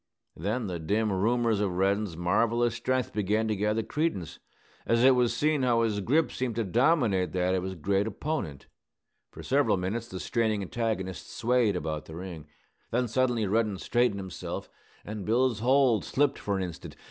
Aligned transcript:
Then 0.35 0.65
the 0.65 0.79
dim 0.79 1.13
rumors 1.13 1.59
of 1.59 1.77
Reddin's 1.77 2.17
marvellous 2.17 2.73
strength 2.73 3.13
began 3.13 3.47
to 3.47 3.55
gather 3.55 3.83
credence, 3.83 4.39
as 4.83 5.03
it 5.03 5.13
was 5.13 5.31
seen 5.37 5.61
how 5.61 5.83
his 5.83 5.99
grip 5.99 6.31
seemed 6.31 6.55
to 6.55 6.63
dominate 6.63 7.33
that 7.33 7.53
of 7.53 7.61
his 7.63 7.75
great 7.75 8.07
opponent. 8.07 8.65
For 9.29 9.43
several 9.43 9.77
minutes 9.77 10.07
the 10.07 10.19
straining 10.19 10.63
antagonists 10.63 11.31
swayed 11.31 11.75
about 11.75 12.05
the 12.05 12.15
ring. 12.15 12.47
Then 12.89 13.07
suddenly 13.07 13.45
Reddin 13.45 13.77
straightened 13.77 14.19
himself, 14.19 14.71
and 15.05 15.23
Bill's 15.23 15.59
hold 15.59 16.03
slipped 16.03 16.39
for 16.39 16.57
an 16.57 16.63
instant. 16.63 16.95